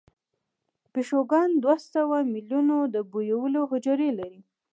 [0.93, 4.41] پیشوګان دوه سوه میلیونه د بویولو حجرې لري.